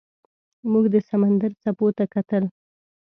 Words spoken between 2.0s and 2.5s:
کتل.